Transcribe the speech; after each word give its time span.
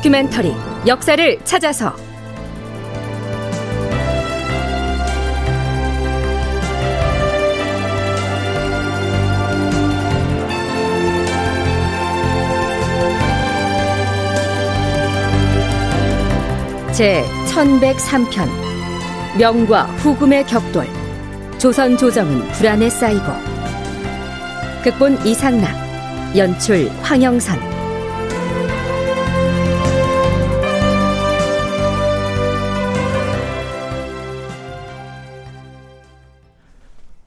다큐멘터리 0.00 0.54
역사를 0.86 1.44
찾아서. 1.44 1.94
제 16.92 17.22
1103편 17.48 18.48
명과 19.38 19.82
후금의 19.84 20.46
격돌 20.46 20.86
조선 21.58 21.98
조정은 21.98 22.48
불안에 22.52 22.88
쌓이고. 22.88 23.26
극본 24.82 25.26
이상락 25.26 25.68
연출 26.36 26.88
황영선 27.02 27.69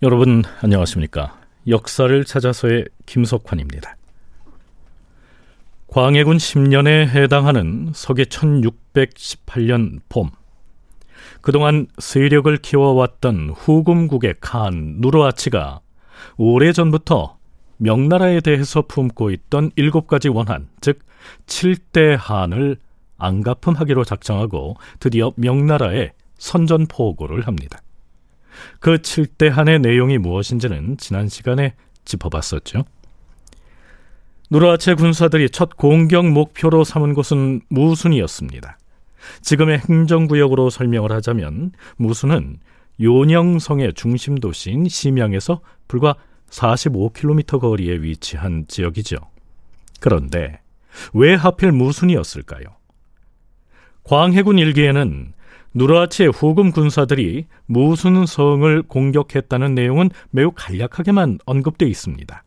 여러분 0.03 0.43
안녕하십니까? 0.59 1.39
역사를 1.65 2.25
찾아서의 2.25 2.87
김석환입니다. 3.05 3.95
광해군 5.87 6.35
10년에 6.35 7.07
해당하는 7.07 7.89
서기 7.95 8.25
1618년 8.25 10.01
봄 10.09 10.29
그동안 11.39 11.87
세력을 11.99 12.57
키워왔던 12.57 13.51
후금국의 13.51 14.35
칸 14.41 14.97
누르아치가 14.99 15.79
오래전부터 16.35 17.37
명나라에 17.77 18.41
대해서 18.41 18.81
품고 18.81 19.31
있던 19.31 19.71
일곱 19.77 20.07
가지 20.07 20.27
원한, 20.27 20.67
즉 20.81 20.99
7대 21.45 22.17
한을 22.19 22.75
안가품하기로 23.17 24.03
작정하고 24.03 24.75
드디어 24.99 25.31
명나라에 25.37 26.11
선전포고를 26.39 27.47
합니다. 27.47 27.82
그 28.79 28.97
7대 28.97 29.49
한의 29.49 29.79
내용이 29.79 30.17
무엇인지는 30.17 30.97
지난 30.97 31.27
시간에 31.27 31.75
짚어봤었죠. 32.05 32.85
누르하체 34.49 34.93
군사들이 34.93 35.49
첫 35.49 35.77
공격 35.77 36.27
목표로 36.27 36.83
삼은 36.83 37.13
곳은 37.13 37.61
무순이었습니다. 37.69 38.77
지금의 39.41 39.79
행정구역으로 39.89 40.69
설명을 40.69 41.11
하자면 41.11 41.71
무순은 41.97 42.57
요령성의 43.01 43.93
중심 43.93 44.35
도시인 44.35 44.87
심양에서 44.87 45.61
불과 45.87 46.15
45km 46.49 47.59
거리에 47.59 47.95
위치한 47.95 48.65
지역이죠. 48.67 49.17
그런데 49.99 50.59
왜 51.13 51.33
하필 51.33 51.71
무순이었을까요? 51.71 52.65
광해군 54.03 54.59
일기에는 54.59 55.33
누르하치의 55.73 56.31
후금 56.31 56.71
군사들이 56.71 57.47
무순 57.65 58.25
성을 58.25 58.81
공격했다는 58.83 59.75
내용은 59.75 60.09
매우 60.29 60.51
간략하게만 60.51 61.39
언급되어 61.45 61.87
있습니다. 61.87 62.43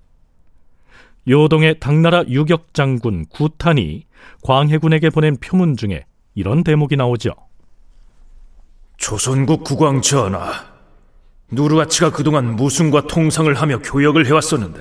요동의 1.29 1.81
당나라 1.81 2.23
유격 2.29 2.73
장군 2.73 3.27
구탄이 3.27 4.05
광해군에게 4.43 5.11
보낸 5.11 5.37
표문 5.37 5.77
중에 5.77 6.05
이런 6.35 6.63
대목이 6.63 6.97
나오죠. 6.97 7.35
조선국 8.97 9.65
국왕 9.65 10.03
전하, 10.03 10.53
누르아치가 11.51 12.11
그동안 12.11 12.55
무순과 12.55 13.09
통상을 13.09 13.53
하며 13.53 13.79
교역을 13.81 14.27
해왔었는데 14.27 14.81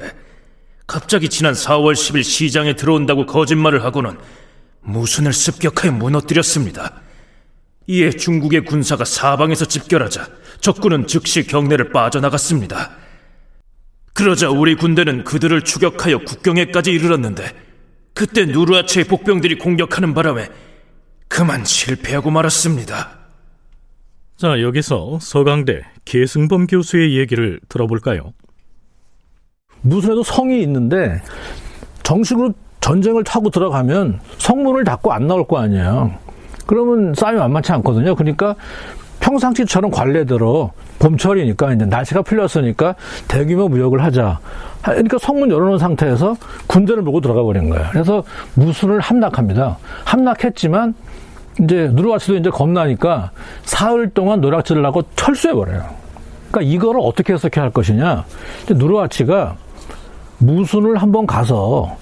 갑자기 0.88 1.30
지난 1.30 1.54
4월 1.54 1.94
10일 1.94 2.24
시장에 2.24 2.76
들어온다고 2.76 3.26
거짓말을 3.26 3.84
하고는 3.84 4.18
무순을 4.82 5.34
습격하여 5.34 5.94
무너뜨렸습니다. 5.94 7.02
이에 7.88 8.10
중국의 8.10 8.66
군사가 8.66 9.06
사방에서 9.06 9.66
집결하자 9.66 10.28
적군은 10.60 11.08
즉시 11.08 11.46
경내를 11.46 11.92
빠져나갔습니다. 11.92 12.92
그러자 14.14 14.50
우리 14.50 14.76
군대는 14.76 15.24
그들을 15.24 15.62
추격하여 15.62 16.20
국경에까지 16.20 16.92
이르렀는데 16.92 17.44
그때 18.14 18.46
누르아체의 18.46 19.06
복병들이 19.06 19.58
공격하는 19.58 20.14
바람에 20.14 20.48
그만 21.28 21.66
실패하고 21.66 22.32
말았습니다. 22.32 23.20
자, 24.38 24.62
여기서 24.62 25.20
서강대 25.22 25.82
계승범 26.06 26.68
교수의 26.68 27.18
얘기를 27.18 27.60
들어볼까요? 27.68 28.34
무슨에도 29.82 30.24
성이 30.24 30.62
있는데 30.64 31.22
정식으로 32.04 32.54
전쟁을 32.82 33.24
타고 33.24 33.50
들어가면 33.50 34.20
성문을 34.38 34.84
닫고 34.84 35.12
안 35.12 35.28
나올 35.28 35.48
거 35.48 35.60
아니에요. 35.60 36.18
그러면 36.66 37.14
싸움이 37.14 37.38
만만치 37.38 37.72
않거든요. 37.74 38.16
그러니까 38.16 38.56
평상시처럼 39.20 39.92
관례대로 39.92 40.72
봄철이니까 41.00 41.74
이제 41.74 41.86
날씨가 41.86 42.22
풀렸으니까 42.22 42.96
대규모 43.28 43.68
무역을 43.68 44.04
하자. 44.04 44.40
그러니까 44.84 45.18
성문 45.18 45.50
열어놓은 45.50 45.80
상태에서 45.80 46.36
군대를 46.68 47.02
몰고 47.04 47.22
들어가 47.22 47.42
버린 47.44 47.70
거예요. 47.70 47.88
그래서 47.92 48.24
무순을 48.54 49.00
함락합니다. 49.00 49.78
함락했지만 50.04 50.94
이제 51.62 51.90
누르와치도 51.94 52.36
이제 52.36 52.50
겁나니까 52.50 53.32
사흘 53.64 54.10
동안 54.10 54.42
노략질을 54.42 54.86
하고 54.86 55.04
철수해 55.16 55.54
버려요. 55.54 55.86
그러니까 56.52 56.74
이거를 56.74 57.02
어떻게 57.04 57.34
해석해야 57.34 57.64
할 57.64 57.72
것이냐? 57.72 58.26
누르와치가 58.70 59.56
무순을 60.38 60.98
한번 60.98 61.26
가서 61.26 61.98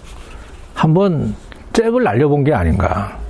한번 0.73 1.35
잽을 1.71 2.03
날려본 2.03 2.43
게 2.43 2.53
아닌가. 2.53 3.22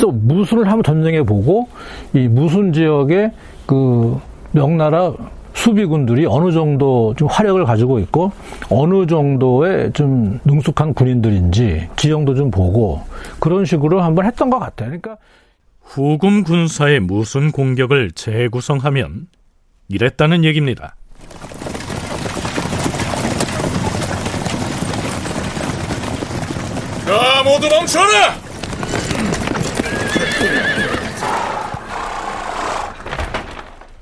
또 0.00 0.10
무순을 0.10 0.66
한번 0.66 0.82
전쟁해 0.82 1.22
보고 1.22 1.68
이 2.12 2.26
무순 2.28 2.72
지역의 2.72 3.32
그 3.66 4.18
명나라 4.52 5.12
수비군들이 5.52 6.26
어느 6.26 6.52
정도 6.52 7.14
좀 7.16 7.28
화력을 7.28 7.62
가지고 7.64 7.98
있고 7.98 8.32
어느 8.70 9.06
정도의 9.06 9.92
좀 9.92 10.40
능숙한 10.44 10.94
군인들인지 10.94 11.88
지형도 11.96 12.34
좀 12.34 12.50
보고 12.50 13.02
그런 13.38 13.64
식으로 13.64 14.00
한번 14.00 14.26
했던 14.26 14.48
것 14.48 14.58
같아요. 14.58 14.88
그러니까 14.88 15.16
후금 15.82 16.44
군사의 16.44 17.00
무순 17.00 17.52
공격을 17.52 18.12
재구성하면 18.12 19.26
이랬다는 19.88 20.44
얘기입니다. 20.44 20.94
자, 27.04 27.42
모두 27.44 27.68
멈춰라! 27.68 28.49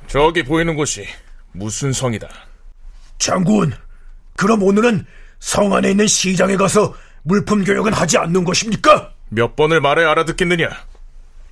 저기 0.09 0.43
보이는 0.43 0.75
곳이 0.75 1.07
무슨 1.53 1.93
성이다. 1.93 2.29
장군, 3.19 3.73
그럼 4.37 4.63
오늘은 4.63 5.05
성 5.39 5.75
안에 5.75 5.91
있는 5.91 6.07
시장에 6.07 6.57
가서 6.57 6.95
물품 7.23 7.63
교역은 7.65 7.93
하지 7.93 8.17
않는 8.19 8.45
것입니까? 8.45 9.13
몇 9.29 9.55
번을 9.55 9.81
말해 9.81 10.05
알아듣겠느냐? 10.05 10.69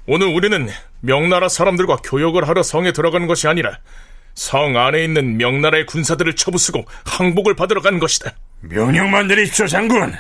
오늘 0.07 0.29
우리는 0.29 0.69
명나라 1.01 1.49
사람들과 1.49 1.97
교역을 1.97 2.49
하러 2.49 2.63
성에 2.63 2.93
들어가는 2.93 3.27
것이 3.27 3.47
아니라 3.47 3.79
성 4.35 4.77
안에 4.77 5.05
있는 5.05 5.37
명나라의 5.37 5.87
군사들을 5.87 6.35
처부수고 6.37 6.85
항복을 7.05 7.57
받으러 7.57 7.83
간 7.83 7.99
것이다. 7.99 8.33
명령만 8.61 9.27
내리십시오, 9.27 9.67
장군. 9.67 10.15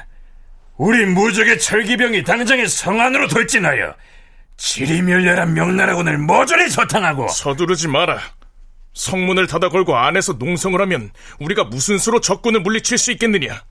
우리 0.76 1.06
무적의 1.06 1.58
철기병이 1.58 2.24
당장에 2.24 2.66
성 2.66 3.00
안으로 3.00 3.28
돌진하여 3.28 3.94
지리멸렬한 4.56 5.54
명나라군을 5.54 6.18
모조리 6.18 6.68
소탕하고 6.70 7.28
서두르지 7.28 7.88
마라. 7.88 8.18
성문을 8.94 9.46
닫아 9.46 9.68
걸고 9.68 9.96
안에서 9.96 10.34
농성을 10.34 10.80
하면 10.80 11.10
우리가 11.38 11.64
무슨 11.64 11.98
수로 11.98 12.20
적군을 12.20 12.60
물리칠 12.60 12.96
수 12.96 13.12
있겠느냐? 13.12 13.62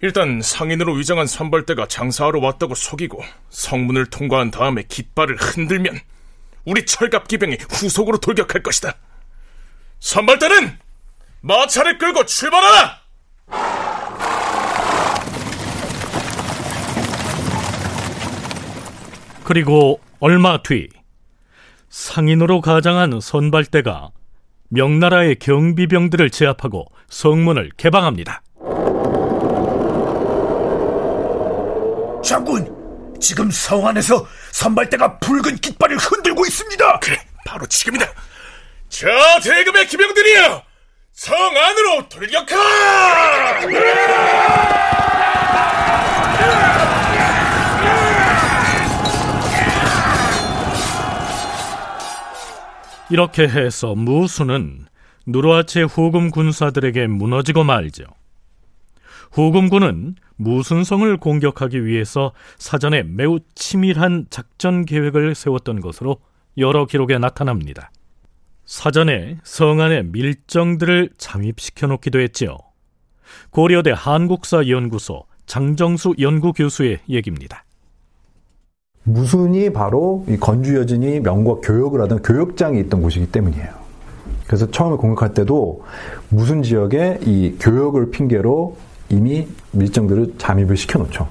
일단 0.00 0.40
상인으로 0.42 0.92
위장한 0.92 1.26
선발대가 1.26 1.86
장사하러 1.88 2.40
왔다고 2.40 2.74
속이고 2.74 3.24
성문을 3.50 4.06
통과한 4.06 4.50
다음에 4.50 4.82
깃발을 4.82 5.36
흔들면 5.36 5.98
우리 6.66 6.84
철갑 6.84 7.26
기병이 7.26 7.56
후속으로 7.70 8.18
돌격할 8.18 8.62
것이다. 8.62 8.94
선발대는 10.00 10.78
마차를 11.40 11.98
끌고 11.98 12.26
출발하라! 12.26 13.00
그리고 19.48 19.98
얼마 20.20 20.62
뒤 20.62 20.90
상인으로 21.88 22.60
가장한 22.60 23.18
선발대가 23.22 24.10
명나라의 24.68 25.36
경비병들을 25.36 26.28
제압하고 26.28 26.84
성문을 27.08 27.70
개방합니다. 27.78 28.42
장군, 32.22 33.16
지금 33.18 33.50
성 33.50 33.86
안에서 33.86 34.26
선발대가 34.52 35.18
붉은 35.18 35.56
깃발을 35.56 35.96
흔들고 35.96 36.44
있습니다. 36.44 36.98
그래, 36.98 37.16
바로 37.46 37.64
지금이다. 37.64 38.04
자, 38.90 39.08
대금의 39.42 39.86
기병들이여! 39.86 40.62
성 41.14 41.34
안으로 41.34 42.06
돌격하! 42.10 42.58
이렇게 53.10 53.48
해서 53.48 53.94
무수는 53.94 54.86
누르하치의 55.26 55.86
후금 55.86 56.30
군사들에게 56.30 57.06
무너지고 57.06 57.64
말죠. 57.64 58.04
후금군은 59.32 60.16
무순성을 60.36 61.16
공격하기 61.18 61.84
위해서 61.84 62.32
사전에 62.58 63.02
매우 63.02 63.40
치밀한 63.54 64.26
작전 64.30 64.84
계획을 64.84 65.34
세웠던 65.34 65.80
것으로 65.80 66.18
여러 66.56 66.86
기록에 66.86 67.18
나타납니다. 67.18 67.90
사전에 68.64 69.38
성 69.42 69.80
안에 69.80 70.02
밀정들을 70.02 71.10
잠입시켜 71.18 71.86
놓기도 71.86 72.20
했지요. 72.20 72.58
고려대 73.50 73.92
한국사 73.94 74.68
연구소 74.68 75.24
장정수 75.46 76.14
연구교수의 76.18 77.00
얘기입니다. 77.08 77.64
무순이 79.12 79.72
바로 79.72 80.24
이 80.28 80.36
건주 80.36 80.76
여진이 80.76 81.20
명과 81.20 81.56
교역을 81.62 82.00
하던 82.02 82.22
교역장이 82.22 82.78
있던 82.80 83.02
곳이기 83.02 83.30
때문이에요. 83.32 83.68
그래서 84.46 84.70
처음에 84.70 84.96
공격할 84.96 85.34
때도 85.34 85.82
무슨 86.28 86.62
지역에 86.62 87.18
이 87.24 87.56
교역을 87.60 88.10
핑계로 88.10 88.76
이미 89.10 89.46
밀정들을 89.72 90.34
잠입을 90.38 90.76
시켜놓죠. 90.76 91.26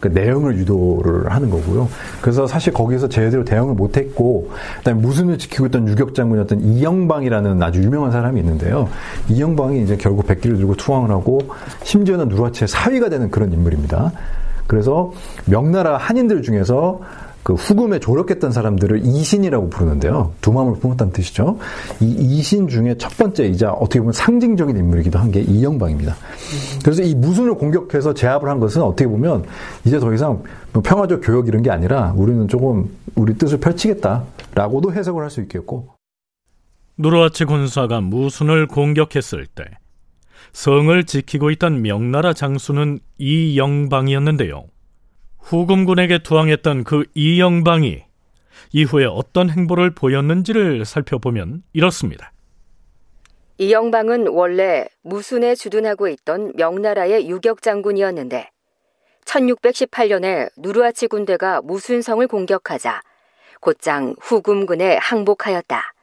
그 0.00 0.08
내용을 0.08 0.58
유도를 0.58 1.30
하는 1.30 1.48
거고요. 1.48 1.88
그래서 2.20 2.46
사실 2.46 2.72
거기서 2.72 3.08
제대로 3.08 3.44
대응을 3.44 3.74
못했고, 3.74 4.50
그다음에 4.78 5.00
무슨을 5.00 5.38
지키고 5.38 5.66
있던 5.66 5.86
유격 5.86 6.14
장군이었던 6.16 6.60
이영방이라는 6.60 7.62
아주 7.62 7.80
유명한 7.82 8.10
사람이 8.10 8.40
있는데요. 8.40 8.88
이영방이 9.28 9.80
이제 9.84 9.96
결국 9.96 10.26
백기를 10.26 10.56
들고 10.56 10.74
투항을 10.74 11.10
하고 11.10 11.40
심지어는 11.84 12.28
누라치의 12.28 12.66
사위가 12.66 13.10
되는 13.10 13.30
그런 13.30 13.52
인물입니다. 13.52 14.10
그래서 14.66 15.12
명나라 15.44 15.98
한인들 15.98 16.42
중에서 16.42 17.00
그 17.42 17.54
후금에 17.54 17.98
조력했던 17.98 18.52
사람들을 18.52 19.04
이신이라고 19.04 19.68
부르는데요. 19.70 20.32
두 20.40 20.52
마음을 20.52 20.78
품었다는 20.78 21.12
뜻이죠. 21.12 21.58
이 22.00 22.06
이신 22.06 22.68
중에 22.68 22.96
첫 22.98 23.16
번째이자 23.16 23.72
어떻게 23.72 23.98
보면 23.98 24.12
상징적인 24.12 24.76
인물이기도 24.76 25.18
한 25.18 25.32
게 25.32 25.40
이영방입니다. 25.40 26.14
그래서 26.84 27.02
이 27.02 27.14
무순을 27.14 27.54
공격해서 27.54 28.14
제압을 28.14 28.48
한 28.48 28.60
것은 28.60 28.82
어떻게 28.82 29.08
보면 29.08 29.44
이제 29.84 29.98
더 29.98 30.12
이상 30.12 30.42
뭐 30.72 30.82
평화적 30.82 31.20
교역 31.24 31.48
이런 31.48 31.62
게 31.62 31.70
아니라 31.70 32.12
우리는 32.16 32.46
조금 32.48 32.90
우리 33.14 33.34
뜻을 33.34 33.58
펼치겠다라고도 33.60 34.92
해석을 34.92 35.22
할 35.22 35.30
수 35.30 35.40
있겠고. 35.40 35.88
누르하치 36.98 37.46
군사가 37.46 38.00
무순을 38.02 38.66
공격했을 38.66 39.46
때 39.46 39.64
성을 40.52 41.04
지키고 41.04 41.50
있던 41.52 41.80
명나라 41.80 42.34
장수는 42.34 42.98
이영방이었는데요. 43.18 44.64
후금군에게 45.42 46.22
투항했던 46.22 46.84
그 46.84 47.04
이영방이 47.14 48.04
이후에 48.72 49.04
어떤 49.04 49.50
행보를 49.50 49.94
보였는지를 49.94 50.84
살펴보면 50.84 51.62
이렇습니다. 51.72 52.32
이영방은 53.58 54.28
원래 54.28 54.86
무순에 55.02 55.54
주둔하고 55.54 56.08
있던 56.08 56.52
명나라의 56.56 57.28
유격 57.28 57.62
장군이었는데 57.62 58.50
1618년에 59.24 60.50
누르하치 60.56 61.06
군대가 61.06 61.60
무순성을 61.62 62.26
공격하자 62.26 63.02
곧장 63.60 64.16
후금군에 64.20 64.96
항복하였다. 64.96 65.94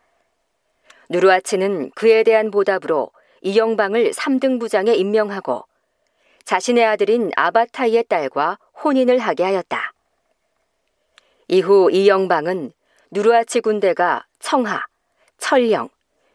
누르하치는 1.10 1.92
그에 1.96 2.24
대한 2.24 2.52
보답으로 2.52 3.12
이영방을 3.42 4.12
3등 4.12 4.60
부장에 4.60 4.94
임명하고 4.94 5.66
자신의 6.46 6.86
아들인 6.86 7.32
아바타이의 7.36 8.06
딸과 8.08 8.58
혼인을 8.84 9.20
하게 9.20 9.44
하였다. 9.44 9.94
이후 11.48 11.90
이영방은 11.92 12.72
누르하치 13.12 13.62
군대가 13.62 14.26
청하, 14.40 14.86
철령, 15.38 15.90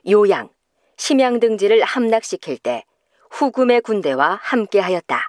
요양, 0.09 0.49
심양 0.97 1.41
등지를 1.41 1.83
함락시킬 1.83 2.59
때 2.59 2.85
후금의 3.31 3.81
군대와 3.81 4.39
함께 4.43 4.81
하였다. 4.81 5.29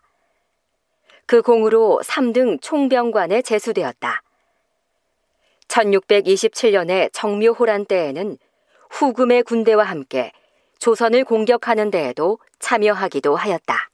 그 1.28 1.42
공으로 1.42 2.02
3등 2.04 2.62
총병관에 2.62 3.42
제수되었다. 3.42 4.22
1627년의 5.68 7.10
정묘호란 7.14 7.86
때에는 7.86 8.38
후금의 8.92 9.44
군대와 9.44 9.84
함께 9.84 10.32
조선을 10.80 11.24
공격하는 11.24 11.90
데에도 11.90 12.38
참여하기도 12.60 13.36
하였다. 13.36 13.90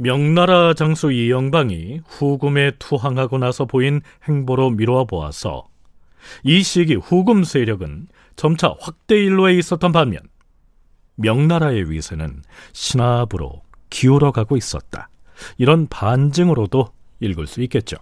명나라 0.00 0.74
장수 0.74 1.10
이영방이 1.10 2.02
후금에 2.06 2.70
투항하고 2.78 3.38
나서 3.38 3.64
보인 3.64 4.00
행보로 4.28 4.70
미루어 4.70 5.06
보아서 5.06 5.66
이 6.44 6.62
시기 6.62 6.94
후금 6.94 7.42
세력은 7.42 8.06
점차 8.36 8.76
확대 8.78 9.16
일로에 9.16 9.54
있었던 9.54 9.90
반면 9.90 10.20
명나라의 11.16 11.90
위세는 11.90 12.44
신압으로 12.72 13.62
기울어 13.90 14.30
가고 14.30 14.56
있었다. 14.56 15.08
이런 15.56 15.88
반증으로도 15.88 16.92
읽을 17.18 17.48
수 17.48 17.60
있겠죠. 17.62 17.96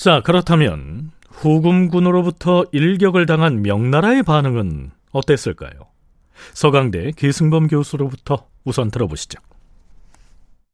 자, 0.00 0.22
그렇다면 0.24 1.10
후금군으로부터 1.28 2.64
일격을 2.72 3.26
당한 3.26 3.60
명나라의 3.60 4.22
반응은 4.22 4.92
어땠을까요? 5.12 5.72
서강대 6.54 7.10
기승범 7.10 7.66
교수로부터 7.66 8.46
우선 8.64 8.90
들어보시죠. 8.90 9.38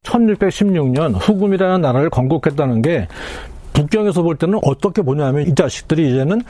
1616년 0.05 1.17
후금이라는 1.19 1.81
나라를 1.81 2.08
건국했다는 2.08 2.82
게 2.82 3.08
북경에서 3.73 4.23
볼 4.23 4.37
때는 4.37 4.61
어떻게 4.62 5.02
보냐면 5.02 5.49
이 5.49 5.56
자식들이 5.56 6.08
이제는 6.12 6.43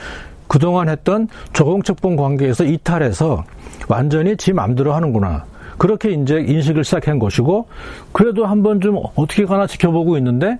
그동안 0.46 0.90
했던 0.90 1.28
조공척봉 1.54 2.16
관계에서 2.16 2.64
이탈해서 2.64 3.42
완전히 3.88 4.36
지 4.36 4.52
맘대로 4.52 4.92
하는구나. 4.92 5.46
그렇게 5.78 6.10
이제 6.10 6.44
인식을 6.46 6.84
시작한 6.84 7.18
것이고 7.18 7.68
그래도 8.12 8.44
한번 8.44 8.82
좀 8.82 9.00
어떻게 9.14 9.46
가나 9.46 9.66
지켜보고 9.66 10.18
있는데 10.18 10.58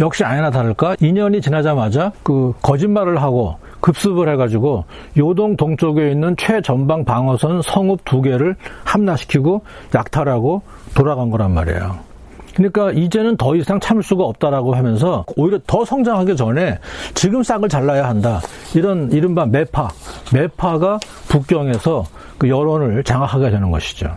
역시 0.00 0.24
아니나 0.24 0.50
다를까 0.50 0.96
2년이 0.96 1.42
지나자마자 1.42 2.12
그 2.22 2.52
거짓말을 2.62 3.20
하고 3.20 3.56
급습을 3.80 4.28
해가지고 4.32 4.84
요동 5.18 5.56
동쪽에 5.56 6.10
있는 6.10 6.36
최전방 6.36 7.04
방어선 7.04 7.62
성읍 7.62 8.04
두 8.04 8.22
개를 8.22 8.56
함락시키고 8.84 9.62
약탈하고 9.94 10.62
돌아간 10.94 11.30
거란 11.30 11.52
말이에요. 11.52 12.12
그러니까 12.54 12.92
이제는 12.92 13.36
더 13.36 13.56
이상 13.56 13.80
참을 13.80 14.02
수가 14.02 14.24
없다라고 14.24 14.74
하면서 14.74 15.24
오히려 15.36 15.58
더 15.66 15.84
성장하기 15.84 16.36
전에 16.36 16.78
지금 17.14 17.42
싹을 17.42 17.68
잘라야 17.68 18.08
한다. 18.08 18.40
이런 18.74 19.10
이른바 19.10 19.46
매파, 19.46 19.88
매파가 20.32 20.98
북경에서 21.28 22.04
그 22.38 22.48
여론을 22.48 23.02
장악하게 23.04 23.50
되는 23.50 23.70
것이죠. 23.70 24.14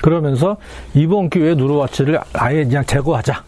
그러면서 0.00 0.56
이번 0.94 1.30
기회에 1.30 1.54
누르와치를 1.54 2.20
아예 2.34 2.64
그냥 2.64 2.84
제거하자. 2.84 3.42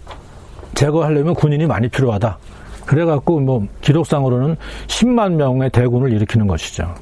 제거하려면 0.75 1.35
군인이 1.35 1.67
많이 1.67 1.89
필요하다. 1.89 2.39
그래갖고 2.87 3.41
뭐 3.41 3.67
기록상으로는 3.81 4.57
10만 4.87 5.35
명의 5.35 5.71
대군을 5.71 6.13
일으키는 6.13 6.47
것이죠. 6.47 6.95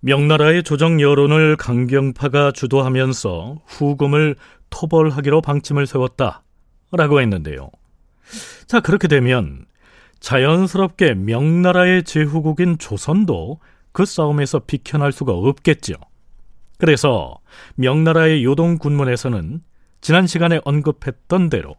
명나라의 0.00 0.62
조정 0.62 1.00
여론을 1.00 1.56
강경파가 1.56 2.52
주도하면서 2.52 3.62
후금을 3.66 4.36
토벌하기로 4.70 5.40
방침을 5.40 5.86
세웠다라고 5.86 7.20
했는데요. 7.20 7.70
자, 8.66 8.80
그렇게 8.80 9.08
되면 9.08 9.64
자연스럽게 10.20 11.14
명나라의 11.14 12.04
제후국인 12.04 12.78
조선도 12.78 13.60
그 13.92 14.04
싸움에서 14.04 14.60
비켜날 14.60 15.12
수가 15.12 15.32
없겠죠. 15.32 15.94
그래서 16.78 17.38
명나라의 17.76 18.44
요동 18.44 18.78
군문에서는 18.78 19.62
지난 20.00 20.26
시간에 20.26 20.60
언급했던 20.64 21.48
대로 21.48 21.76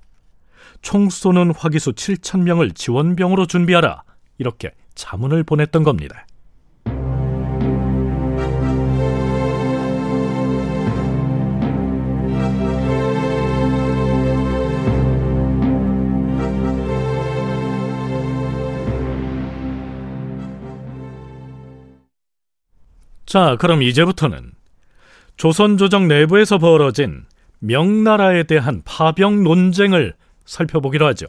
총 0.86 1.10
쏘는 1.10 1.50
화기수 1.50 1.94
7천 1.94 2.44
명을 2.44 2.70
지원병으로 2.70 3.48
준비하라 3.48 4.04
이렇게 4.38 4.70
자문을 4.94 5.44
보냈던 5.44 5.82
겁니다. 5.82 6.27
자, 23.25 23.58
그럼 23.60 23.82
이제부터는 23.82 24.51
조선 25.36 25.77
조정 25.77 26.08
내부에서 26.08 26.60
벌어진 26.60 27.25
명나라에 27.58 28.44
대한 28.44 28.84
파병 28.86 29.44
논쟁을 29.44 30.13
살펴보기로 30.46 31.06
하죠. 31.08 31.28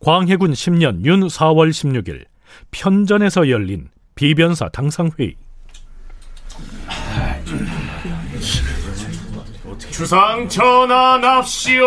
광해군 0.00 0.52
10년 0.52 1.04
윤 1.04 1.20
4월 1.20 1.70
16일 1.70 2.24
편전에서 2.70 3.48
열린 3.48 3.88
비변사 4.14 4.68
당상회의. 4.68 5.36
주상 9.90 10.48
전환합시오. 10.48 11.86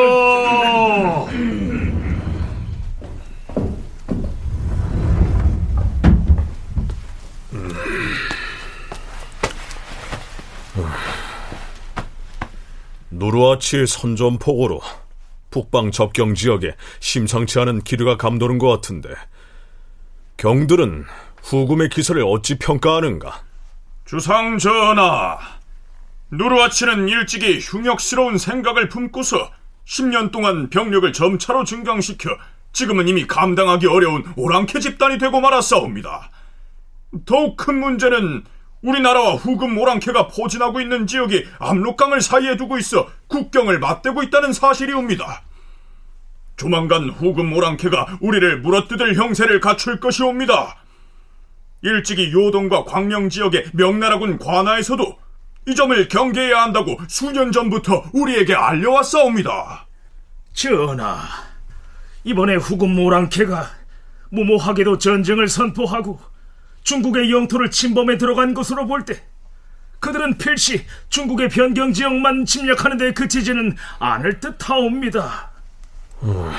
노루아치 13.09 13.85
선전포고로 13.85 14.81
북방 15.49 15.91
접경 15.91 16.35
지역에 16.35 16.75
심상치 16.99 17.59
않은 17.59 17.81
기류가 17.81 18.17
감도는 18.17 18.57
것 18.57 18.67
같은데 18.67 19.09
경들은 20.37 21.05
후금의 21.43 21.89
기세를 21.89 22.23
어찌 22.23 22.57
평가하는가? 22.57 23.41
주상 24.05 24.57
전하, 24.57 25.37
누르아치는 26.31 27.07
일찍이 27.09 27.59
흉역스러운 27.59 28.37
생각을 28.37 28.89
품고서 28.89 29.51
10년 29.85 30.31
동안 30.31 30.69
병력을 30.69 31.11
점차로 31.11 31.63
증강시켜 31.63 32.29
지금은 32.71 33.07
이미 33.07 33.25
감당하기 33.25 33.87
어려운 33.87 34.23
오랑캐 34.35 34.79
집단이 34.79 35.17
되고 35.17 35.41
말았사옵니다. 35.41 36.29
더욱 37.25 37.57
큰 37.57 37.79
문제는 37.79 38.43
우리나라와 38.81 39.35
후금 39.35 39.77
오랑캐가 39.77 40.27
포진하고 40.27 40.79
있는 40.79 41.05
지역이 41.05 41.45
압록강을 41.59 42.21
사이에 42.21 42.55
두고 42.55 42.77
있어 42.77 43.09
국경을 43.27 43.79
맞대고 43.79 44.23
있다는 44.23 44.53
사실이옵니다. 44.53 45.43
조만간 46.55 47.09
후금 47.09 47.53
오랑캐가 47.53 48.19
우리를 48.21 48.61
물어뜯을 48.61 49.15
형세를 49.15 49.59
갖출 49.59 49.99
것이옵니다. 49.99 50.77
일찍이 51.81 52.33
요동과 52.33 52.83
광명 52.83 53.29
지역의 53.29 53.67
명나라군 53.73 54.37
관하에서도 54.37 55.17
이 55.67 55.75
점을 55.75 56.07
경계해야 56.07 56.63
한다고 56.63 56.97
수년 57.07 57.51
전부터 57.51 58.11
우리에게 58.13 58.53
알려왔사옵니다. 58.53 59.87
전하, 60.53 61.21
이번에 62.23 62.55
후금 62.55 62.99
오랑캐가 62.99 63.69
무모하게도 64.31 64.97
전쟁을 64.97 65.47
선포하고 65.47 66.19
중국의 66.89 67.31
영토를 67.31 67.69
침범해 67.69 68.17
들어간 68.17 68.55
것으로 68.55 68.87
볼 68.87 69.05
때 69.05 69.21
그들은 69.99 70.39
필시 70.39 70.85
중국의 71.09 71.49
변경 71.49 71.93
지역만 71.93 72.45
침략하는 72.45 72.97
데 72.97 73.13
그치지는 73.13 73.75
않을 73.99 74.39
듯하옵니다. 74.39 75.51
음, 76.23 76.51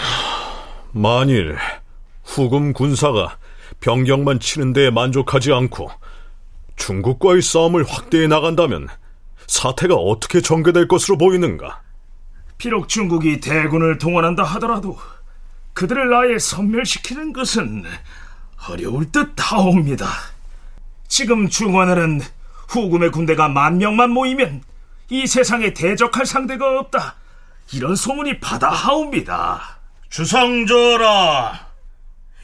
만일 0.93 1.57
후금 2.23 2.75
군사가 2.75 3.39
병력만 3.81 4.39
치는 4.39 4.73
데에 4.73 4.91
만족하지 4.91 5.53
않고 5.53 5.91
중국과의 6.77 7.43
싸움을 7.43 7.85
확대해 7.89 8.29
나간다면 8.29 8.87
사태가 9.49 9.95
어떻게 9.95 10.41
전개될 10.41 10.87
것으로 10.87 11.19
보이는가? 11.19 11.81
비록 12.57 12.89
중국이 12.89 13.41
대군을 13.41 13.99
동원한다 13.99 14.45
하더라도 14.45 14.97
그들을 15.73 16.15
아예 16.15 16.39
섬멸시키는 16.39 17.33
것은 17.33 17.85
어려울 18.69 19.11
듯 19.11 19.33
하옵니다. 19.38 20.07
지금 21.09 21.49
중원에는 21.49 22.21
후금의 22.69 23.11
군대가 23.11 23.49
만 23.49 23.79
명만 23.79 24.11
모이면 24.11 24.62
이 25.09 25.26
세상에 25.26 25.75
대적할 25.75 26.26
상대가 26.26 26.79
없다. 26.79 27.17
이런 27.73 27.97
소문이 27.97 28.40
바다하옵니다. 28.40 29.79
주상전하, 30.09 31.52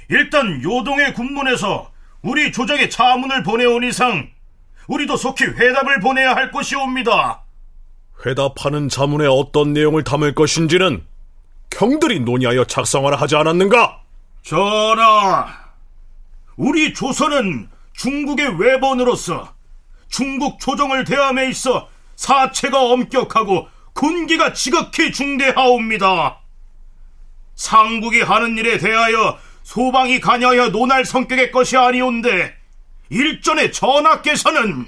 일단 0.08 0.62
요동의 0.62 1.14
군문에서 1.14 1.90
우리 2.22 2.52
조정에 2.52 2.88
차문을 2.88 3.42
보내온 3.42 3.84
이상 3.84 4.28
우리도 4.88 5.16
속히 5.16 5.44
회답을 5.44 6.00
보내야 6.00 6.34
할 6.34 6.50
것이옵니다. 6.50 7.42
회답하는 8.24 8.88
자문에 8.88 9.26
어떤 9.26 9.72
내용을 9.72 10.04
담을 10.04 10.34
것인지는 10.34 11.04
경들이 11.70 12.20
논의하여 12.20 12.64
작성하라 12.64 13.16
하지 13.16 13.36
않았는가? 13.36 14.00
전하, 14.42 15.65
우리 16.56 16.94
조선은 16.94 17.68
중국의 17.92 18.58
외번으로서 18.60 19.54
중국 20.08 20.58
조정을 20.58 21.04
대함에 21.04 21.48
있어 21.50 21.88
사체가 22.16 22.82
엄격하고 22.92 23.68
군기가 23.92 24.52
지극히 24.52 25.12
중대하옵니다. 25.12 26.40
상국이 27.54 28.20
하는 28.20 28.56
일에 28.58 28.78
대하여 28.78 29.38
소방이 29.62 30.20
관여하여 30.20 30.68
논할 30.68 31.04
성격의 31.04 31.50
것이 31.50 31.76
아니온데 31.76 32.54
일전에 33.08 33.70
전하께서는 33.70 34.86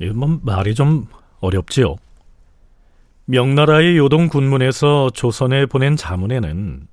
이뭐 0.00 0.40
말이 0.42 0.74
좀 0.74 1.06
어렵지요. 1.40 1.96
명나라의 3.26 3.96
요동 3.96 4.28
군문에서 4.28 5.10
조선에 5.10 5.66
보낸 5.66 5.96
자문에는 5.96 6.86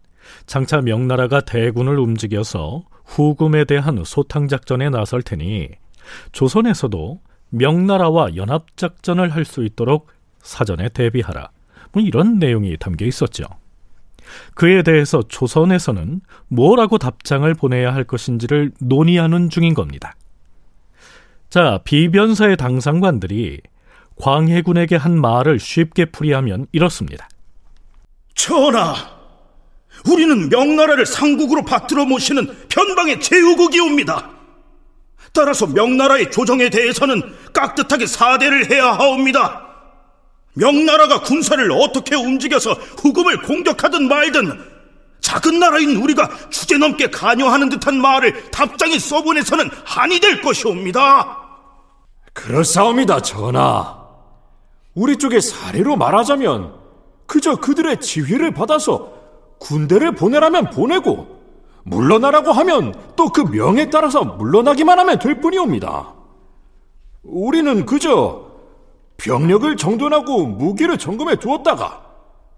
장차 0.46 0.82
명나라가 0.82 1.42
대군을 1.42 2.00
움직여서 2.00 2.84
후금에 3.06 3.66
대한 3.66 4.04
소탕 4.06 4.48
작전에 4.48 4.90
나설 4.90 5.22
테니 5.22 5.70
조선에서도 6.32 7.20
명나라와 7.50 8.36
연합 8.36 8.78
작전을 8.78 9.34
할 9.34 9.46
수 9.46 9.64
있도록 9.64 10.08
사전에 10.42 10.90
대비하라. 10.90 11.50
뭐 11.92 12.02
이런 12.02 12.40
내용이 12.40 12.78
담겨 12.78 13.06
있었죠. 13.06 13.44
그에 14.56 14.82
대해서 14.82 15.22
조선에서는 15.28 16.22
뭐라고 16.48 16.98
답장을 16.98 17.54
보내야 17.54 17.94
할 17.94 18.06
것인지를 18.06 18.72
논의하는 18.80 19.50
중인 19.50 19.74
겁니다. 19.74 20.16
자, 21.50 21.80
비변사의 21.84 22.56
당상관들이 22.56 23.60
광해군에게 24.16 24.96
한 24.96 25.20
말을 25.20 25.60
쉽게 25.60 26.06
풀이하면 26.06 26.68
이렇습니다. 26.72 27.28
전하, 28.36 28.96
우리는 30.10 30.50
명나라를 30.50 31.06
상국으로 31.06 31.64
받들어 31.64 32.06
모시는 32.06 32.48
변방의 32.70 33.22
제후국이옵니다. 33.22 34.30
따라서 35.34 35.68
명나라의 35.68 36.32
조정에 36.32 36.70
대해서는 36.70 37.22
깍듯하게 37.54 38.06
사대를 38.06 38.72
해야 38.72 38.92
하옵니다. 38.92 39.68
명나라가 40.54 41.22
군사를 41.22 41.72
어떻게 41.72 42.16
움직여서 42.16 42.74
후금을 42.74 43.42
공격하든 43.44 44.08
말든 44.08 44.72
작은 45.22 45.60
나라인 45.60 45.96
우리가 45.98 46.30
주제 46.50 46.78
넘게 46.78 47.12
관여하는 47.12 47.70
듯한 47.70 48.02
말을 48.02 48.52
답장에 48.52 48.98
써보내서는 49.00 49.70
한이 49.86 50.20
될 50.20 50.42
것이옵니다. 50.42 51.38
그렇사옵니다, 52.34 53.22
전하. 53.22 54.02
우리 54.94 55.18
쪽의 55.18 55.42
사례로 55.42 55.96
말하자면 55.96 56.74
그저 57.28 57.56
그들의 57.56 58.02
지휘를 58.02 58.54
받아서 58.54 59.21
군대를 59.62 60.14
보내라면 60.14 60.72
보내고 60.72 61.40
물러나라고 61.84 62.52
하면 62.52 62.94
또 63.16 63.30
그 63.32 63.42
명에 63.42 63.90
따라서 63.90 64.24
물러나기만 64.24 65.00
하면 65.00 65.20
될 65.20 65.40
뿐이옵니다. 65.40 66.14
우리는 67.24 67.86
그저 67.86 68.52
병력을 69.18 69.78
정돈하고 69.78 70.48
무기를 70.48 70.98
점검해 70.98 71.36
두었다가 71.38 72.04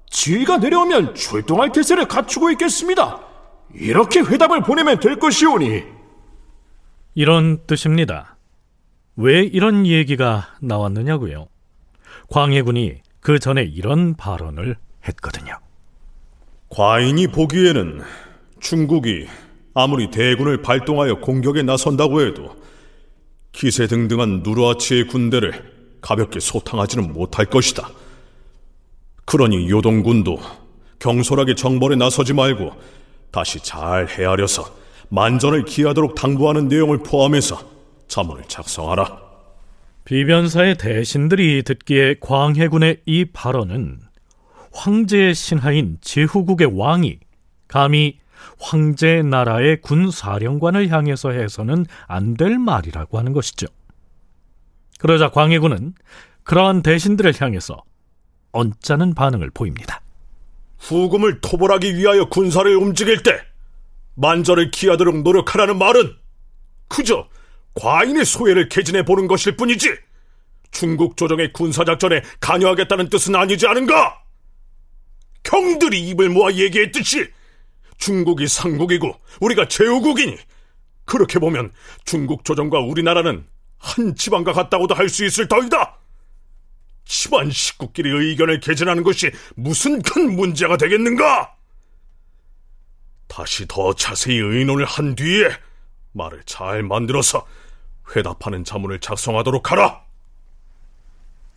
지휘가 0.09 0.57
내려오면 0.57 1.15
출동할 1.15 1.71
태세를 1.71 2.07
갖추고 2.07 2.51
있겠습니다. 2.51 3.19
이렇게 3.73 4.21
회답을 4.21 4.61
보내면 4.63 4.99
될 4.99 5.17
것이오니. 5.17 5.83
이런 7.15 7.59
뜻입니다. 7.67 8.37
왜 9.15 9.43
이런 9.43 9.85
얘기가 9.85 10.47
나왔느냐고요? 10.61 11.47
광해군이 12.29 13.01
그 13.19 13.39
전에 13.39 13.63
이런 13.63 14.15
발언을 14.15 14.77
했거든요. 15.07 15.59
과인이 16.73 17.27
보기에는 17.27 18.01
중국이 18.59 19.27
아무리 19.75 20.09
대군을 20.09 20.63
발동하여 20.63 21.19
공격에 21.19 21.61
나선다고 21.61 22.21
해도 22.21 22.55
기세등등한 23.51 24.41
누르아치의 24.41 25.05
군대를 25.05 25.71
가볍게 26.01 26.39
소탕하지는 26.39 27.13
못할 27.13 27.45
것이다. 27.45 27.87
그러니 29.25 29.69
요동군도 29.69 30.39
경솔하게 30.97 31.53
정벌에 31.53 31.95
나서지 31.95 32.33
말고 32.33 32.71
다시 33.29 33.59
잘 33.59 34.07
헤아려서 34.07 34.65
만전을 35.09 35.65
기하도록 35.65 36.15
당부하는 36.15 36.69
내용을 36.69 37.03
포함해서 37.03 37.61
자문을 38.07 38.45
작성하라. 38.47 39.21
비변사의 40.05 40.79
대신들이 40.79 41.61
듣기에 41.61 42.15
광해군의 42.19 43.01
이 43.05 43.25
발언은 43.25 43.99
황제의 44.73 45.35
신하인 45.35 45.97
제후국의 46.01 46.77
왕이 46.77 47.19
감히 47.67 48.19
황제 48.59 49.21
나라의 49.21 49.81
군 49.81 50.11
사령관을 50.11 50.89
향해서 50.89 51.31
해서는 51.31 51.85
안 52.07 52.35
될 52.35 52.57
말이라고 52.57 53.17
하는 53.17 53.33
것이죠. 53.33 53.67
그러자 54.99 55.29
광해군은 55.29 55.93
그러한 56.43 56.81
대신들을 56.81 57.33
향해서 57.39 57.81
언짢은 58.51 59.13
반응을 59.15 59.49
보입니다. 59.51 60.01
후금을 60.79 61.39
토벌하기 61.41 61.95
위하여 61.95 62.25
군사를 62.25 62.75
움직일 62.75 63.23
때 63.23 63.31
만전을 64.15 64.71
기하도록 64.71 65.21
노력하라는 65.23 65.77
말은 65.77 66.15
그저 66.89 67.27
과인의 67.75 68.25
소외를 68.25 68.69
개진해 68.69 69.03
보는 69.05 69.27
것일 69.27 69.55
뿐이지 69.55 69.89
중국 70.71 71.17
조정의 71.17 71.53
군사작전에 71.53 72.21
관여하겠다는 72.41 73.09
뜻은 73.09 73.35
아니지 73.35 73.67
않은가? 73.67 74.22
경들이 75.43 76.09
입을 76.09 76.29
모아 76.29 76.51
얘기했듯이 76.51 77.29
중국이 77.97 78.47
상국이고 78.47 79.15
우리가 79.41 79.67
제후국이니 79.67 80.37
그렇게 81.05 81.39
보면 81.39 81.71
중국 82.05 82.45
조정과 82.45 82.79
우리나라는 82.79 83.45
한 83.77 84.15
지방과 84.15 84.53
같다고도 84.53 84.95
할 84.95 85.09
수 85.09 85.25
있을 85.25 85.47
터이다. 85.47 85.97
집안 87.05 87.51
식구끼리 87.51 88.09
의견을 88.09 88.61
개진하는 88.61 89.03
것이 89.03 89.29
무슨 89.55 90.01
큰 90.01 90.35
문제가 90.35 90.77
되겠는가? 90.77 91.53
다시 93.27 93.67
더 93.67 93.93
자세히 93.93 94.37
의논을 94.37 94.85
한 94.85 95.15
뒤에 95.15 95.49
말을 96.13 96.43
잘 96.45 96.83
만들어서 96.83 97.45
회답하는 98.15 98.63
자문을 98.63 98.99
작성하도록 98.99 99.71
하라. 99.71 100.02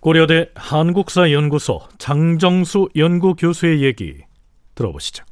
고려대 0.07 0.51
한국사연구소 0.55 1.81
장정수 1.99 2.89
연구교수의 2.95 3.83
얘기 3.83 4.19
들어보시죠. 4.77 5.25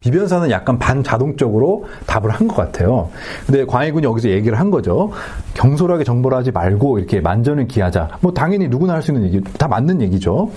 비변사는 0.00 0.50
약간 0.50 0.78
반자동적으로 0.78 1.84
답을 2.06 2.30
한 2.30 2.48
것 2.48 2.56
같아요. 2.56 3.10
근데 3.44 3.66
광해군이 3.66 4.06
여기서 4.06 4.30
얘기를 4.30 4.58
한 4.58 4.70
거죠. 4.70 5.12
경솔하게 5.52 6.04
정보를 6.04 6.38
하지 6.38 6.50
말고 6.50 6.98
이렇게 6.98 7.20
만전을 7.20 7.68
기하자. 7.68 8.20
뭐 8.22 8.32
당연히 8.32 8.68
누구나 8.68 8.94
할 8.94 9.02
수 9.02 9.12
있는 9.12 9.26
얘기, 9.26 9.42
다 9.58 9.68
맞는 9.68 10.00
얘기죠. 10.00 10.50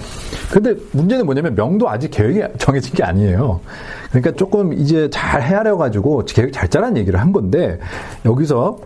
근데 0.50 0.74
문제는 0.94 1.26
뭐냐면 1.26 1.56
명도 1.56 1.90
아직 1.90 2.12
계획이 2.12 2.60
정해진 2.60 2.94
게 2.96 3.04
아니에요. 3.04 3.60
그러니까 4.08 4.32
조금 4.38 4.72
이제 4.72 5.10
잘 5.10 5.42
헤아려가지고 5.44 6.24
계획 6.28 6.54
잘 6.54 6.70
짜란 6.70 6.96
얘기를 6.96 7.20
한 7.20 7.34
건데 7.34 7.78
여기서 8.24 8.80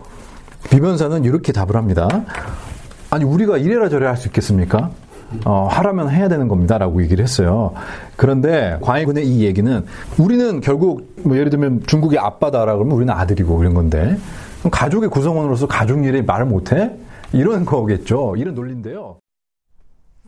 비변사는 0.68 1.22
이렇게 1.22 1.52
답을 1.52 1.76
합니다. 1.76 2.08
아니 3.14 3.24
우리가 3.24 3.58
이래라 3.58 3.88
저래라 3.88 4.10
할 4.10 4.16
수 4.16 4.28
있겠습니까? 4.28 4.90
어, 5.44 5.66
하라면 5.70 6.10
해야 6.10 6.28
되는 6.28 6.46
겁니다라고 6.48 7.02
얘기를 7.02 7.22
했어요. 7.24 7.74
그런데 8.16 8.78
광해군의 8.82 9.26
이 9.26 9.44
얘기는 9.44 9.84
우리는 10.18 10.60
결국 10.60 11.12
뭐 11.24 11.36
예를 11.36 11.50
들면 11.50 11.84
중국의 11.86 12.18
아빠다라 12.18 12.74
그러면 12.74 12.96
우리는 12.96 13.12
아들이고 13.12 13.60
이런 13.62 13.74
건데 13.74 14.16
가족의 14.70 15.08
구성원으로서 15.10 15.66
가족 15.66 16.04
일에 16.04 16.22
말을 16.22 16.46
못해? 16.46 16.92
이런 17.32 17.64
거겠죠. 17.64 18.34
이런 18.36 18.54
논리인데요. 18.54 19.18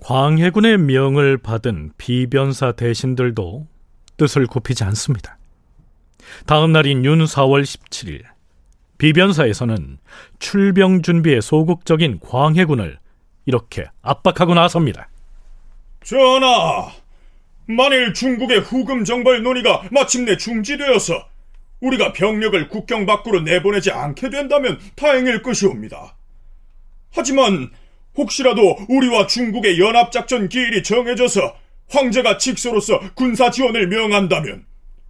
광해군의 0.03 0.79
명을 0.79 1.39
받은 1.39 1.93
비변사 1.97 2.73
대신들도 2.73 3.67
뜻을 4.17 4.47
굽히지 4.47 4.85
않습니다. 4.85 5.39
다음 6.47 6.73
날인 6.73 7.05
윤 7.05 7.19
4월 7.25 7.63
17일 7.63 8.23
비변사에서는 8.99 9.99
출병 10.39 11.03
준비에 11.03 11.41
소극적인 11.41 12.21
광해군을 12.21 12.99
이렇게 13.47 13.87
압박하고 14.03 14.55
나섭니다. 14.55 15.09
전하, 16.05 16.91
만일 17.67 18.15
중국의 18.15 18.61
후금 18.61 19.05
정벌 19.05 19.43
논의가 19.43 19.83
마침내 19.91 20.37
중지되어서 20.37 21.27
우리가 21.81 22.13
병력을 22.13 22.69
국경 22.69 23.07
밖으로 23.07 23.41
내보내지 23.41 23.91
않게 23.91 24.31
된다면 24.31 24.79
다행일 24.95 25.43
것이옵니다. 25.43 26.17
하지만 27.13 27.71
혹시라도 28.17 28.77
우리와 28.89 29.27
중국의 29.27 29.79
연합작전 29.79 30.49
기일이 30.49 30.83
정해져서 30.83 31.55
황제가 31.89 32.39
직서로서 32.39 33.01
군사 33.15 33.51
지원을 33.51 33.89
명한다면 33.89 34.65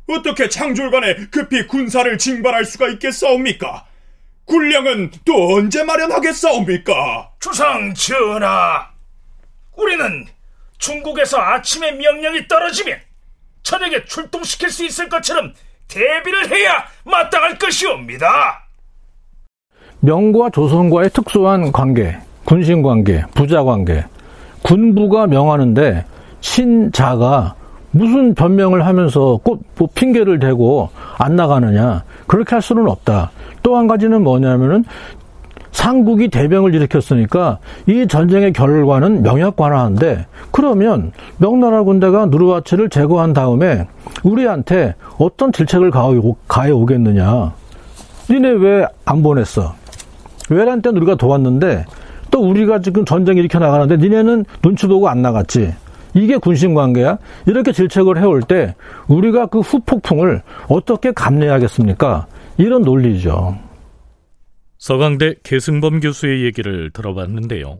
어떻게 0.08 0.48
창졸간에 0.48 1.26
급히 1.30 1.66
군사를 1.66 2.16
징발할 2.18 2.64
수가 2.64 2.88
있겠사옵니까? 2.88 3.84
군량은 4.44 5.10
또 5.24 5.56
언제 5.56 5.82
마련하겠사옵니까? 5.82 7.32
주상 7.40 7.92
전하, 7.94 8.88
우리는 9.76 10.26
중국에서 10.78 11.38
아침에 11.38 11.92
명령이 11.92 12.46
떨어지면 12.46 12.98
저녁에 13.62 14.04
출동시킬 14.04 14.70
수 14.70 14.84
있을 14.84 15.08
것처럼 15.08 15.52
대비를 15.88 16.50
해야 16.50 16.86
마땅할 17.04 17.58
것이옵니다. 17.58 18.66
명과 20.00 20.50
조선과의 20.50 21.10
특수한 21.10 21.72
관계, 21.72 22.16
군신 22.44 22.82
관계, 22.82 23.24
부자 23.34 23.64
관계, 23.64 24.04
군부가 24.62 25.26
명하는데 25.26 26.04
신자가 26.40 27.56
무슨 27.96 28.34
변명을 28.34 28.84
하면서 28.86 29.38
꼭 29.42 29.64
뭐 29.78 29.88
핑계를 29.94 30.38
대고 30.38 30.88
안 31.18 31.36
나가느냐 31.36 32.02
그렇게 32.26 32.54
할 32.54 32.62
수는 32.62 32.88
없다. 32.88 33.30
또 33.62 33.76
한 33.76 33.86
가지는 33.86 34.22
뭐냐면은 34.22 34.84
상국이 35.72 36.28
대병을 36.28 36.74
일으켰으니까 36.74 37.58
이 37.86 38.06
전쟁의 38.08 38.54
결과는 38.54 39.22
명약관화인데 39.22 40.24
그러면 40.50 41.12
명나라 41.36 41.82
군대가 41.82 42.24
누르와치를 42.26 42.88
제거한 42.88 43.34
다음에 43.34 43.86
우리한테 44.22 44.94
어떤 45.18 45.52
질책을 45.52 45.90
가해 46.48 46.70
오겠느냐? 46.70 47.52
니네 48.30 48.48
왜 48.52 48.86
안 49.04 49.22
보냈어? 49.22 49.74
외란 50.48 50.80
때 50.80 50.88
우리가 50.90 51.16
도왔는데 51.16 51.84
또 52.30 52.40
우리가 52.40 52.80
지금 52.80 53.04
전쟁 53.04 53.36
일으켜 53.36 53.58
나가는데 53.58 53.98
니네는 53.98 54.44
눈치 54.62 54.86
보고 54.86 55.08
안 55.08 55.20
나갔지. 55.20 55.74
이게 56.16 56.38
군신 56.38 56.74
관계야? 56.74 57.18
이렇게 57.46 57.72
질책을 57.72 58.18
해올 58.18 58.40
때 58.42 58.74
우리가 59.06 59.46
그 59.46 59.60
후폭풍을 59.60 60.42
어떻게 60.68 61.12
감내하겠습니까? 61.12 62.26
이런 62.56 62.82
논리죠. 62.82 63.58
서강대 64.78 65.34
계승범 65.42 66.00
교수의 66.00 66.44
얘기를 66.44 66.90
들어봤는데요. 66.90 67.78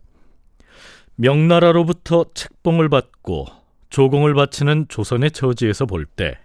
명나라로부터 1.16 2.26
책봉을 2.34 2.90
받고 2.90 3.46
조공을 3.88 4.34
바치는 4.34 4.86
조선의 4.88 5.30
처지에서 5.30 5.86
볼 5.86 6.04
때 6.04 6.36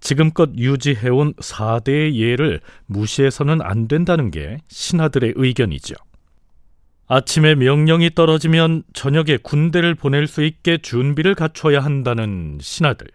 지금껏 0.00 0.50
유지해온 0.56 1.34
4대의 1.34 2.16
예를 2.16 2.60
무시해서는 2.86 3.62
안 3.62 3.88
된다는 3.88 4.30
게 4.30 4.58
신하들의 4.68 5.34
의견이죠. 5.36 5.94
아침에 7.08 7.54
명령이 7.54 8.14
떨어지면 8.14 8.82
저녁에 8.92 9.36
군대를 9.36 9.94
보낼 9.94 10.26
수 10.26 10.42
있게 10.42 10.78
준비를 10.78 11.34
갖춰야 11.36 11.80
한다는 11.80 12.58
신하들. 12.60 13.06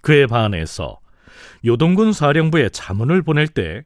그에 0.00 0.26
반해서 0.26 0.98
요동군 1.64 2.12
사령부에 2.12 2.70
자문을 2.70 3.22
보낼 3.22 3.46
때 3.46 3.84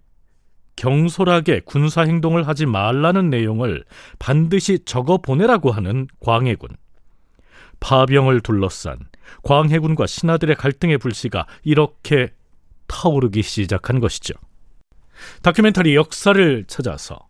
경솔하게 0.76 1.60
군사 1.66 2.02
행동을 2.02 2.48
하지 2.48 2.64
말라는 2.64 3.28
내용을 3.28 3.84
반드시 4.18 4.78
적어 4.84 5.18
보내라고 5.18 5.70
하는 5.70 6.06
광해군. 6.20 6.70
파병을 7.80 8.40
둘러싼 8.40 8.98
광해군과 9.42 10.06
신하들의 10.06 10.56
갈등의 10.56 10.96
불씨가 10.96 11.46
이렇게 11.64 12.32
타오르기 12.86 13.42
시작한 13.42 14.00
것이죠. 14.00 14.34
다큐멘터리 15.42 15.94
역사를 15.94 16.64
찾아서 16.66 17.25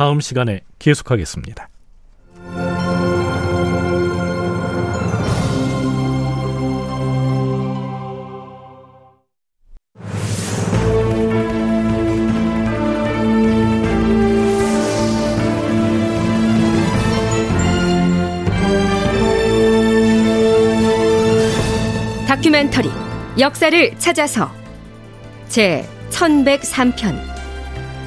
다음 0.00 0.18
시간에 0.18 0.62
계속하겠습니다. 0.78 1.68
다큐멘터리 22.26 22.88
역사를 23.38 23.98
찾아서 23.98 24.50
제 25.50 25.86
1103편 26.08 27.20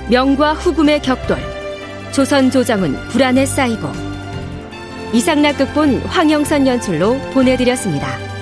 명과 0.10 0.54
후금의 0.54 1.04
격돌 1.04 1.53
조선 2.14 2.52
조정은 2.52 2.94
불안에 3.10 3.44
쌓이고 3.44 3.90
이상락 5.14 5.58
극본 5.58 5.98
황영선 6.02 6.68
연출로 6.68 7.18
보내드렸습니다. 7.34 8.33